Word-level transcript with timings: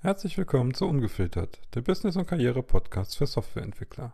Herzlich 0.00 0.38
willkommen 0.38 0.74
zu 0.74 0.86
Ungefiltert, 0.86 1.60
der 1.74 1.80
Business- 1.80 2.14
und 2.14 2.28
Karriere-Podcast 2.28 3.16
für 3.18 3.26
Softwareentwickler. 3.26 4.12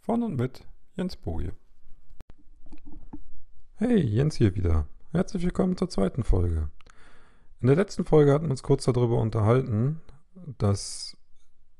Von 0.00 0.22
und 0.22 0.36
mit 0.36 0.66
Jens 0.94 1.16
Boje. 1.16 1.54
Hey, 3.76 3.98
Jens 3.98 4.36
hier 4.36 4.54
wieder. 4.54 4.86
Herzlich 5.12 5.42
willkommen 5.42 5.78
zur 5.78 5.88
zweiten 5.88 6.22
Folge. 6.22 6.68
In 7.62 7.68
der 7.68 7.76
letzten 7.76 8.04
Folge 8.04 8.34
hatten 8.34 8.44
wir 8.44 8.50
uns 8.50 8.62
kurz 8.62 8.84
darüber 8.84 9.16
unterhalten, 9.16 10.02
dass 10.58 11.16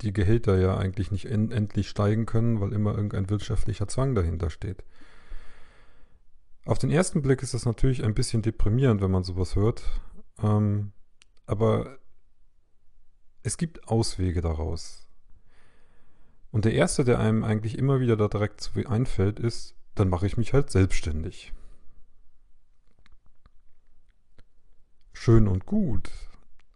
die 0.00 0.14
Gehälter 0.14 0.58
ja 0.58 0.78
eigentlich 0.78 1.10
nicht 1.10 1.26
endlich 1.26 1.90
steigen 1.90 2.24
können, 2.24 2.58
weil 2.58 2.72
immer 2.72 2.94
irgendein 2.94 3.28
wirtschaftlicher 3.28 3.86
Zwang 3.86 4.14
dahinter 4.14 4.48
steht. 4.48 4.82
Auf 6.64 6.78
den 6.78 6.90
ersten 6.90 7.20
Blick 7.20 7.42
ist 7.42 7.52
das 7.52 7.66
natürlich 7.66 8.02
ein 8.02 8.14
bisschen 8.14 8.40
deprimierend, 8.40 9.02
wenn 9.02 9.10
man 9.10 9.24
sowas 9.24 9.56
hört. 9.56 9.82
Ähm, 10.42 10.92
aber 11.44 11.99
es 13.42 13.56
gibt 13.56 13.88
Auswege 13.88 14.40
daraus. 14.40 15.06
Und 16.50 16.64
der 16.64 16.74
erste, 16.74 17.04
der 17.04 17.18
einem 17.20 17.44
eigentlich 17.44 17.78
immer 17.78 18.00
wieder 18.00 18.16
da 18.16 18.28
direkt 18.28 18.70
einfällt, 18.86 19.38
ist, 19.38 19.74
dann 19.94 20.08
mache 20.08 20.26
ich 20.26 20.36
mich 20.36 20.52
halt 20.52 20.70
selbstständig. 20.70 21.52
Schön 25.12 25.48
und 25.48 25.66
gut, 25.66 26.10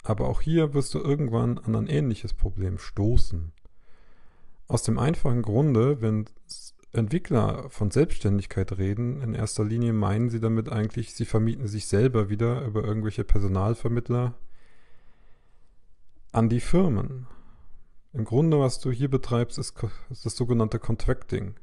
aber 0.03 0.29
auch 0.29 0.43
hier 0.43 0.75
wirst 0.75 0.95
du 0.95 1.01
irgendwann 1.01 1.59
an 1.59 1.75
ein 1.75 1.87
ähnliches 1.87 2.35
Problem 2.35 2.79
stoßen. 2.79 3.53
Aus 4.69 4.83
dem 4.83 4.99
einfachen 4.99 5.43
Grunde, 5.43 6.01
wenn 6.03 6.27
Entwickler 6.93 7.69
von 7.71 7.91
Selbstständigkeit 7.91 8.77
reden, 8.79 9.21
in 9.23 9.35
erster 9.35 9.65
Linie 9.65 9.93
meinen 9.93 10.31
sie 10.31 10.41
damit 10.41 10.69
eigentlich, 10.71 11.15
sie 11.15 11.25
vermieten 11.25 11.67
sich 11.67 11.87
selber 11.87 12.29
wieder 12.29 12.65
über 12.65 12.85
irgendwelche 12.85 13.25
Personalvermittler 13.25 14.35
an 16.35 16.49
die 16.49 16.61
Firmen. 16.61 17.27
Im 18.13 18.25
Grunde, 18.25 18.59
was 18.59 18.81
du 18.81 18.91
hier 18.91 19.09
betreibst, 19.09 19.59
ist, 19.59 19.75
ist 20.11 20.27
das 20.27 20.37
sogenannte 20.37 20.79
Contracting. 20.79 21.55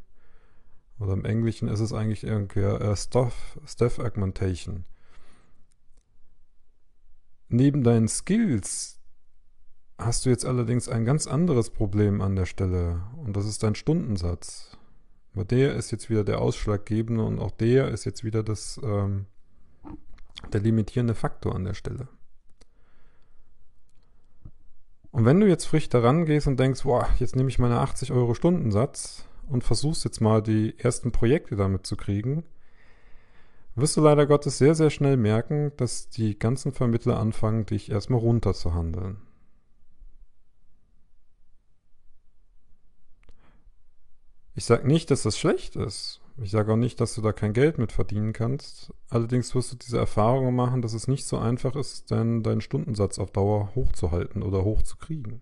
Oder 0.99 1.13
im 1.13 1.25
Englischen 1.25 1.67
ist 1.67 1.79
es 1.79 1.93
eigentlich 1.93 2.23
irgendwie 2.23 2.61
äh, 2.61 2.95
Staff, 2.95 3.59
Staff 3.65 3.99
Augmentation. 3.99 4.85
Neben 7.49 7.83
deinen 7.83 8.07
Skills 8.07 8.99
hast 9.97 10.25
du 10.25 10.29
jetzt 10.29 10.45
allerdings 10.45 10.87
ein 10.87 11.05
ganz 11.05 11.27
anderes 11.27 11.69
Problem 11.69 12.21
an 12.21 12.35
der 12.35 12.45
Stelle 12.45 13.01
und 13.17 13.35
das 13.35 13.45
ist 13.45 13.63
dein 13.63 13.75
Stundensatz. 13.75 14.77
Aber 15.33 15.43
der 15.43 15.75
ist 15.75 15.91
jetzt 15.91 16.09
wieder 16.09 16.23
der 16.23 16.39
ausschlaggebende 16.39 17.23
und 17.23 17.39
auch 17.39 17.51
der 17.51 17.89
ist 17.89 18.05
jetzt 18.05 18.23
wieder 18.23 18.43
das, 18.43 18.79
ähm, 18.83 19.25
der 20.53 20.61
limitierende 20.61 21.15
Faktor 21.15 21.55
an 21.55 21.65
der 21.65 21.73
Stelle. 21.73 22.07
Und 25.11 25.25
wenn 25.25 25.39
du 25.39 25.47
jetzt 25.47 25.65
frisch 25.65 25.89
daran 25.89 26.25
gehst 26.25 26.47
und 26.47 26.59
denkst, 26.59 26.83
boah, 26.83 27.07
jetzt 27.19 27.35
nehme 27.35 27.49
ich 27.49 27.59
meine 27.59 27.79
80 27.79 28.11
Euro 28.11 28.33
Stundensatz 28.33 29.25
und 29.47 29.63
versuchst 29.63 30.05
jetzt 30.05 30.21
mal 30.21 30.41
die 30.41 30.77
ersten 30.79 31.11
Projekte 31.11 31.55
damit 31.55 31.85
zu 31.85 31.97
kriegen, 31.97 32.43
wirst 33.75 33.97
du 33.97 34.01
leider 34.01 34.25
Gottes 34.25 34.57
sehr, 34.57 34.73
sehr 34.73 34.89
schnell 34.89 35.17
merken, 35.17 35.73
dass 35.77 36.09
die 36.09 36.39
ganzen 36.39 36.71
Vermittler 36.71 37.19
anfangen, 37.19 37.65
dich 37.65 37.91
erstmal 37.91 38.19
runterzuhandeln. 38.19 39.17
Ich 44.53 44.65
sage 44.65 44.87
nicht, 44.87 45.11
dass 45.11 45.23
das 45.23 45.37
schlecht 45.37 45.75
ist. 45.75 46.21
Ich 46.37 46.51
sage 46.51 46.73
auch 46.73 46.77
nicht, 46.77 46.99
dass 46.99 47.13
du 47.13 47.21
da 47.21 47.33
kein 47.33 47.53
Geld 47.53 47.77
mit 47.77 47.91
verdienen 47.91 48.33
kannst. 48.33 48.93
Allerdings 49.09 49.53
wirst 49.53 49.73
du 49.73 49.75
diese 49.75 49.97
Erfahrung 49.97 50.55
machen, 50.55 50.81
dass 50.81 50.93
es 50.93 51.07
nicht 51.07 51.25
so 51.25 51.37
einfach 51.37 51.75
ist, 51.75 52.09
deinen, 52.11 52.41
deinen 52.43 52.61
Stundensatz 52.61 53.19
auf 53.19 53.31
Dauer 53.31 53.75
hochzuhalten 53.75 54.41
oder 54.41 54.63
hochzukriegen. 54.63 55.41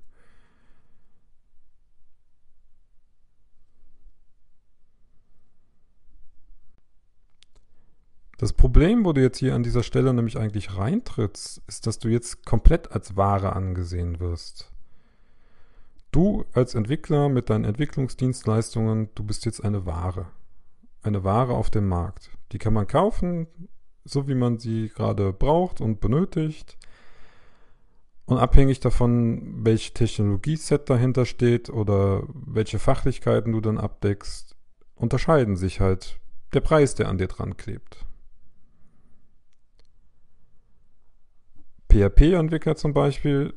Das 8.39 8.53
Problem, 8.53 9.03
wo 9.03 9.11
du 9.11 9.21
jetzt 9.21 9.37
hier 9.37 9.53
an 9.53 9.63
dieser 9.63 9.83
Stelle 9.83 10.13
nämlich 10.13 10.37
eigentlich 10.37 10.77
reintrittst, 10.77 11.61
ist, 11.67 11.85
dass 11.87 11.99
du 11.99 12.07
jetzt 12.07 12.45
komplett 12.45 12.93
als 12.93 13.17
Ware 13.17 13.53
angesehen 13.53 14.21
wirst. 14.21 14.71
Du 16.11 16.45
als 16.53 16.73
Entwickler 16.73 17.27
mit 17.27 17.49
deinen 17.49 17.65
Entwicklungsdienstleistungen, 17.65 19.09
du 19.13 19.23
bist 19.23 19.45
jetzt 19.45 19.63
eine 19.63 19.85
Ware. 19.85 20.27
Eine 21.01 21.23
Ware 21.23 21.53
auf 21.53 21.69
dem 21.69 21.87
Markt. 21.87 22.31
Die 22.51 22.57
kann 22.57 22.73
man 22.73 22.87
kaufen, 22.87 23.47
so 24.03 24.27
wie 24.27 24.35
man 24.35 24.59
sie 24.59 24.89
gerade 24.89 25.31
braucht 25.33 25.81
und 25.81 25.99
benötigt. 25.99 26.77
Und 28.25 28.37
abhängig 28.37 28.79
davon, 28.79 29.65
welche 29.65 29.93
Technologieset 29.93 30.89
dahinter 30.89 31.25
steht 31.25 31.69
oder 31.69 32.23
welche 32.33 32.79
Fachlichkeiten 32.79 33.53
du 33.53 33.61
dann 33.61 33.77
abdeckst, 33.77 34.55
unterscheiden 34.95 35.55
sich 35.55 35.79
halt 35.79 36.19
der 36.53 36.61
Preis, 36.61 36.95
der 36.95 37.09
an 37.09 37.17
dir 37.17 37.27
dran 37.27 37.57
klebt. 37.57 38.05
PHP-Entwickler 41.91 42.75
zum 42.75 42.93
Beispiel, 42.93 43.53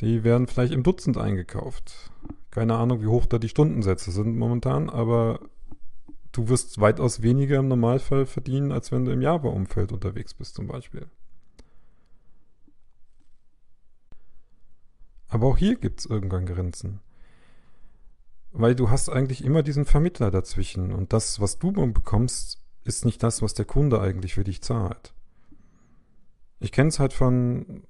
die 0.00 0.24
werden 0.24 0.48
vielleicht 0.48 0.72
im 0.72 0.82
Dutzend 0.82 1.16
eingekauft. 1.16 2.10
Keine 2.52 2.76
Ahnung, 2.76 3.00
wie 3.00 3.06
hoch 3.06 3.24
da 3.24 3.38
die 3.38 3.48
Stundensätze 3.48 4.12
sind 4.12 4.36
momentan, 4.36 4.90
aber 4.90 5.40
du 6.32 6.50
wirst 6.50 6.78
weitaus 6.80 7.22
weniger 7.22 7.58
im 7.58 7.68
Normalfall 7.68 8.26
verdienen, 8.26 8.72
als 8.72 8.92
wenn 8.92 9.06
du 9.06 9.10
im 9.10 9.22
Java-Umfeld 9.22 9.90
unterwegs 9.90 10.34
bist 10.34 10.54
zum 10.54 10.66
Beispiel. 10.66 11.08
Aber 15.28 15.46
auch 15.46 15.56
hier 15.56 15.76
gibt 15.76 16.00
es 16.00 16.06
irgendwann 16.06 16.44
Grenzen. 16.44 17.00
Weil 18.50 18.74
du 18.74 18.90
hast 18.90 19.08
eigentlich 19.08 19.42
immer 19.42 19.62
diesen 19.62 19.86
Vermittler 19.86 20.30
dazwischen 20.30 20.92
und 20.92 21.14
das, 21.14 21.40
was 21.40 21.58
du 21.58 21.72
bekommst, 21.72 22.60
ist 22.84 23.06
nicht 23.06 23.22
das, 23.22 23.40
was 23.40 23.54
der 23.54 23.64
Kunde 23.64 23.98
eigentlich 23.98 24.34
für 24.34 24.44
dich 24.44 24.60
zahlt. 24.60 25.14
Ich 26.60 26.70
kenne 26.70 26.90
es 26.90 26.98
halt 26.98 27.14
von 27.14 27.84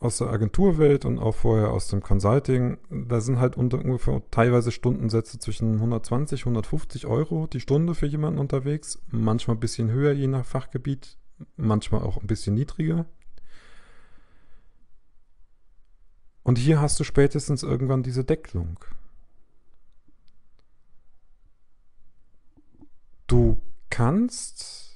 aus 0.00 0.16
der 0.16 0.28
Agenturwelt 0.28 1.04
und 1.04 1.18
auch 1.18 1.34
vorher 1.34 1.70
aus 1.70 1.88
dem 1.88 2.02
Consulting. 2.02 2.78
Da 2.88 3.20
sind 3.20 3.38
halt 3.38 3.56
unter 3.56 3.78
ungefähr 3.78 4.22
teilweise 4.30 4.72
Stundensätze 4.72 5.38
zwischen 5.38 5.74
120, 5.74 6.40
150 6.40 7.06
Euro 7.06 7.46
die 7.46 7.60
Stunde 7.60 7.94
für 7.94 8.06
jemanden 8.06 8.40
unterwegs. 8.40 8.98
Manchmal 9.10 9.58
ein 9.58 9.60
bisschen 9.60 9.90
höher, 9.90 10.12
je 10.12 10.26
nach 10.26 10.46
Fachgebiet. 10.46 11.18
Manchmal 11.56 12.02
auch 12.02 12.16
ein 12.16 12.26
bisschen 12.26 12.54
niedriger. 12.54 13.06
Und 16.42 16.56
hier 16.56 16.80
hast 16.80 16.98
du 16.98 17.04
spätestens 17.04 17.62
irgendwann 17.62 18.02
diese 18.02 18.24
Deckelung. 18.24 18.78
Du 23.26 23.60
kannst 23.90 24.89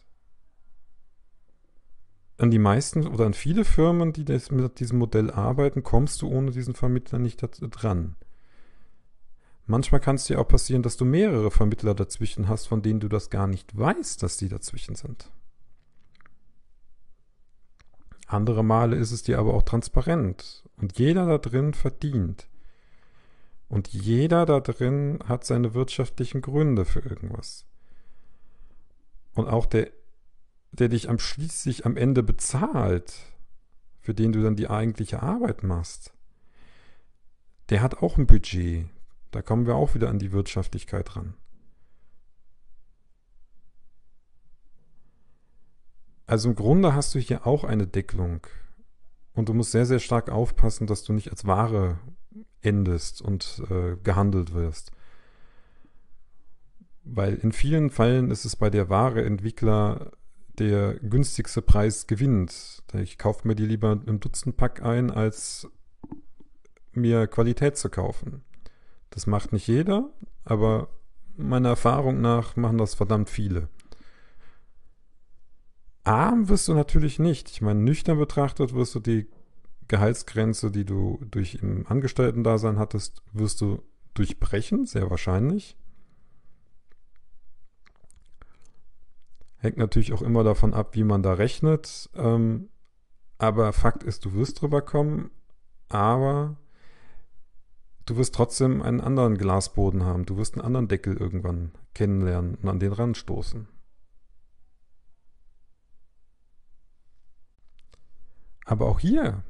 an 2.36 2.50
die 2.50 2.58
meisten 2.58 3.06
oder 3.06 3.26
an 3.26 3.34
viele 3.34 3.64
Firmen, 3.64 4.12
die 4.12 4.24
das, 4.24 4.50
mit 4.50 4.80
diesem 4.80 4.98
Modell 4.98 5.30
arbeiten, 5.30 5.82
kommst 5.82 6.20
du 6.22 6.28
ohne 6.28 6.50
diesen 6.50 6.74
Vermittler 6.74 7.18
nicht 7.18 7.40
dran. 7.60 8.16
Manchmal 9.66 10.00
kann 10.00 10.16
es 10.16 10.24
dir 10.24 10.40
auch 10.40 10.48
passieren, 10.48 10.82
dass 10.82 10.96
du 10.96 11.04
mehrere 11.04 11.50
Vermittler 11.50 11.94
dazwischen 11.94 12.48
hast, 12.48 12.66
von 12.66 12.82
denen 12.82 13.00
du 13.00 13.08
das 13.08 13.30
gar 13.30 13.46
nicht 13.46 13.76
weißt, 13.78 14.22
dass 14.22 14.36
die 14.36 14.48
dazwischen 14.48 14.94
sind. 14.94 15.30
Andere 18.26 18.64
Male 18.64 18.96
ist 18.96 19.12
es 19.12 19.22
dir 19.22 19.38
aber 19.38 19.54
auch 19.54 19.62
transparent 19.62 20.64
und 20.76 20.98
jeder 20.98 21.26
da 21.26 21.38
drin 21.38 21.72
verdient. 21.72 22.48
Und 23.68 23.88
jeder 23.88 24.44
da 24.44 24.60
drin 24.60 25.20
hat 25.26 25.44
seine 25.44 25.74
wirtschaftlichen 25.74 26.42
Gründe 26.42 26.84
für 26.84 27.00
irgendwas. 27.00 27.64
Und 29.34 29.48
auch 29.48 29.66
der, 29.66 29.90
der 30.78 30.88
dich 30.88 31.08
am 31.08 31.18
schließlich 31.18 31.86
am 31.86 31.96
Ende 31.96 32.22
bezahlt, 32.22 33.14
für 34.00 34.14
den 34.14 34.32
du 34.32 34.42
dann 34.42 34.56
die 34.56 34.68
eigentliche 34.68 35.22
Arbeit 35.22 35.62
machst, 35.62 36.12
der 37.70 37.80
hat 37.80 38.02
auch 38.02 38.18
ein 38.18 38.26
Budget. 38.26 38.86
Da 39.30 39.40
kommen 39.40 39.66
wir 39.66 39.76
auch 39.76 39.94
wieder 39.94 40.10
an 40.10 40.18
die 40.18 40.32
Wirtschaftlichkeit 40.32 41.16
ran. 41.16 41.34
Also 46.26 46.48
im 46.48 46.54
Grunde 46.54 46.94
hast 46.94 47.14
du 47.14 47.18
hier 47.18 47.46
auch 47.46 47.64
eine 47.64 47.86
Deckelung. 47.86 48.46
Und 49.32 49.48
du 49.48 49.54
musst 49.54 49.72
sehr, 49.72 49.86
sehr 49.86 49.98
stark 49.98 50.30
aufpassen, 50.30 50.86
dass 50.86 51.04
du 51.04 51.12
nicht 51.12 51.30
als 51.30 51.46
Ware 51.46 51.98
endest 52.62 53.22
und 53.22 53.62
äh, 53.70 53.96
gehandelt 54.02 54.54
wirst. 54.54 54.92
Weil 57.04 57.34
in 57.34 57.52
vielen 57.52 57.90
Fällen 57.90 58.30
ist 58.30 58.44
es 58.44 58.56
bei 58.56 58.70
der 58.70 58.88
Ware 58.88 59.24
Entwickler 59.24 60.12
der 60.58 60.94
günstigste 60.94 61.62
Preis 61.62 62.06
gewinnt. 62.06 62.82
Ich 62.94 63.18
kaufe 63.18 63.46
mir 63.46 63.54
die 63.54 63.66
lieber 63.66 64.00
im 64.06 64.20
Dutzendpack 64.20 64.82
ein, 64.82 65.10
als 65.10 65.68
mir 66.92 67.26
Qualität 67.26 67.76
zu 67.76 67.88
kaufen. 67.88 68.42
Das 69.10 69.26
macht 69.26 69.52
nicht 69.52 69.66
jeder, 69.66 70.10
aber 70.44 70.88
meiner 71.36 71.70
Erfahrung 71.70 72.20
nach 72.20 72.56
machen 72.56 72.78
das 72.78 72.94
verdammt 72.94 73.30
viele. 73.30 73.68
Arm 76.04 76.48
wirst 76.48 76.68
du 76.68 76.74
natürlich 76.74 77.18
nicht. 77.18 77.50
Ich 77.50 77.62
meine, 77.62 77.80
nüchtern 77.80 78.18
betrachtet 78.18 78.74
wirst 78.74 78.94
du 78.94 79.00
die 79.00 79.26
Gehaltsgrenze, 79.88 80.70
die 80.70 80.84
du 80.84 81.18
durch 81.30 81.56
im 81.56 81.86
Angestellten-Dasein 81.86 82.78
hattest, 82.78 83.22
wirst 83.32 83.60
du 83.60 83.82
durchbrechen, 84.14 84.86
sehr 84.86 85.10
wahrscheinlich. 85.10 85.76
Hängt 89.64 89.78
natürlich 89.78 90.12
auch 90.12 90.20
immer 90.20 90.44
davon 90.44 90.74
ab, 90.74 90.94
wie 90.94 91.04
man 91.04 91.22
da 91.22 91.32
rechnet. 91.32 92.10
Ähm, 92.14 92.68
aber 93.38 93.72
Fakt 93.72 94.02
ist, 94.02 94.26
du 94.26 94.34
wirst 94.34 94.60
drüber 94.60 94.82
kommen, 94.82 95.30
aber 95.88 96.58
du 98.04 98.18
wirst 98.18 98.34
trotzdem 98.34 98.82
einen 98.82 99.00
anderen 99.00 99.38
Glasboden 99.38 100.04
haben. 100.04 100.26
Du 100.26 100.36
wirst 100.36 100.52
einen 100.52 100.66
anderen 100.66 100.88
Deckel 100.88 101.16
irgendwann 101.16 101.72
kennenlernen 101.94 102.56
und 102.56 102.68
an 102.68 102.78
den 102.78 102.92
ranstoßen. 102.92 103.66
Aber 108.66 108.84
auch 108.84 109.00
hier 109.00 109.44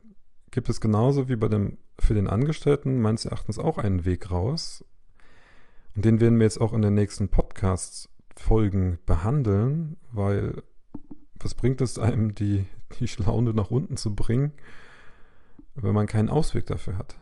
gibt 0.53 0.69
es 0.69 0.81
genauso 0.81 1.29
wie 1.29 1.35
bei 1.35 1.49
dem 1.49 1.77
für 1.99 2.15
den 2.15 2.29
Angestellten 2.29 3.01
meines 3.01 3.25
Erachtens 3.25 3.59
auch 3.59 3.79
einen 3.79 4.05
Weg 4.05 4.31
raus. 4.31 4.85
Und 5.97 6.05
den 6.05 6.21
werden 6.21 6.39
wir 6.39 6.45
jetzt 6.45 6.61
auch 6.61 6.73
in 6.73 6.83
den 6.83 6.95
nächsten 6.95 7.31
Podcasts-Folgen 8.35 8.99
behandeln, 9.07 9.97
weil 10.13 10.63
was 11.39 11.55
bringt 11.55 11.81
es 11.81 11.99
einem, 11.99 12.35
die, 12.35 12.67
die 12.99 13.09
Schlaune 13.09 13.53
nach 13.55 13.71
unten 13.71 13.97
zu 13.97 14.15
bringen, 14.15 14.53
wenn 15.75 15.95
man 15.95 16.07
keinen 16.07 16.29
Ausweg 16.29 16.67
dafür 16.67 16.99
hat? 16.99 17.17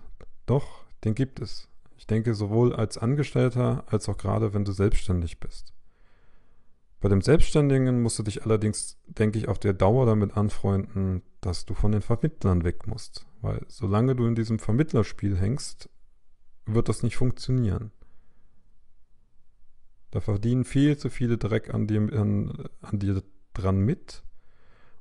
Doch, 0.46 0.84
den 1.04 1.14
gibt 1.14 1.40
es. 1.40 1.68
Ich 1.96 2.06
denke 2.06 2.34
sowohl 2.34 2.74
als 2.74 2.98
Angestellter 2.98 3.84
als 3.86 4.08
auch 4.08 4.18
gerade, 4.18 4.54
wenn 4.54 4.64
du 4.64 4.72
selbstständig 4.72 5.38
bist. 5.40 5.72
Bei 7.00 7.08
dem 7.08 7.20
Selbstständigen 7.20 8.00
musst 8.02 8.18
du 8.18 8.22
dich 8.22 8.44
allerdings, 8.44 8.96
denke 9.06 9.38
ich, 9.38 9.48
auf 9.48 9.58
der 9.58 9.72
Dauer 9.72 10.06
damit 10.06 10.36
anfreunden, 10.36 11.22
dass 11.40 11.64
du 11.64 11.74
von 11.74 11.90
den 11.90 12.02
Vermittlern 12.02 12.64
weg 12.64 12.86
musst. 12.86 13.26
Weil 13.40 13.64
solange 13.66 14.14
du 14.14 14.26
in 14.26 14.36
diesem 14.36 14.60
Vermittlerspiel 14.60 15.36
hängst, 15.36 15.88
wird 16.64 16.88
das 16.88 17.02
nicht 17.02 17.16
funktionieren. 17.16 17.90
Da 20.12 20.20
verdienen 20.20 20.64
viel 20.64 20.98
zu 20.98 21.08
viele 21.08 21.38
Dreck 21.38 21.72
an, 21.72 21.86
dem, 21.86 22.12
an, 22.12 22.68
an 22.82 22.98
dir 22.98 23.22
dran 23.54 23.80
mit 23.80 24.22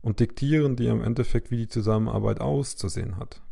und 0.01 0.21
diktieren 0.21 0.77
dir 0.77 0.91
im 0.91 1.03
Endeffekt, 1.03 1.51
wie 1.51 1.57
die 1.57 1.67
Zusammenarbeit 1.67 2.39
auszusehen 2.39 3.17
hat. 3.17 3.43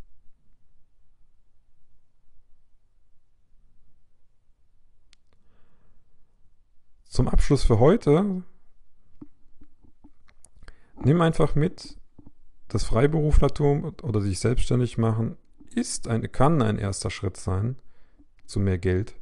Zum 7.03 7.27
Abschluss 7.27 7.65
für 7.65 7.79
heute 7.79 8.44
nimm 11.03 11.19
einfach 11.19 11.55
mit, 11.55 11.97
das 12.69 12.85
Freiberuflertum 12.85 13.95
oder 14.01 14.21
sich 14.21 14.39
selbstständig 14.39 14.97
machen 14.97 15.35
ist 15.75 16.07
eine, 16.07 16.29
kann 16.29 16.62
ein 16.62 16.77
erster 16.77 17.09
Schritt 17.09 17.35
sein 17.35 17.75
zu 18.45 18.62
mehr 18.62 18.77
Geld. 18.77 19.19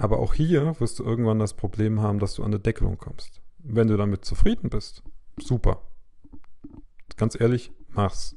Aber 0.00 0.18
auch 0.18 0.32
hier 0.32 0.80
wirst 0.80 0.98
du 0.98 1.04
irgendwann 1.04 1.38
das 1.38 1.52
Problem 1.52 2.00
haben, 2.00 2.20
dass 2.20 2.32
du 2.32 2.42
an 2.42 2.52
eine 2.52 2.58
Deckelung 2.58 2.96
kommst. 2.96 3.42
Wenn 3.58 3.86
du 3.86 3.98
damit 3.98 4.24
zufrieden 4.24 4.70
bist, 4.70 5.02
super. 5.38 5.82
Ganz 7.18 7.38
ehrlich, 7.38 7.70
mach's. 7.90 8.34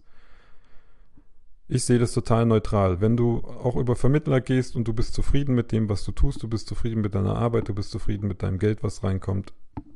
Ich 1.69 1.85
sehe 1.85 1.99
das 1.99 2.11
total 2.11 2.45
neutral. 2.45 2.99
Wenn 2.99 3.15
du 3.15 3.37
auch 3.45 3.77
über 3.77 3.95
Vermittler 3.95 4.41
gehst 4.41 4.75
und 4.75 4.89
du 4.89 4.93
bist 4.93 5.13
zufrieden 5.13 5.55
mit 5.55 5.71
dem, 5.71 5.87
was 5.87 6.03
du 6.03 6.11
tust, 6.11 6.43
du 6.43 6.49
bist 6.49 6.67
zufrieden 6.67 6.99
mit 6.99 7.15
deiner 7.15 7.37
Arbeit, 7.37 7.69
du 7.69 7.73
bist 7.73 7.91
zufrieden 7.91 8.27
mit 8.27 8.43
deinem 8.43 8.59
Geld, 8.59 8.83
was 8.83 9.01
reinkommt, 9.01 9.53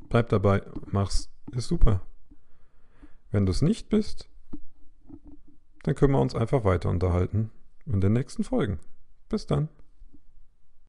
bleib 0.08 0.30
dabei, 0.30 0.62
mach's. 0.86 1.28
Ist 1.52 1.68
super. 1.68 2.00
Wenn 3.30 3.44
du 3.44 3.52
es 3.52 3.60
nicht 3.60 3.90
bist, 3.90 4.30
dann 5.82 5.94
können 5.94 6.14
wir 6.14 6.20
uns 6.20 6.34
einfach 6.34 6.64
weiter 6.64 6.88
unterhalten 6.88 7.50
in 7.84 8.00
den 8.00 8.14
nächsten 8.14 8.42
Folgen. 8.42 8.80
Bis 9.28 9.46
dann. 9.46 9.68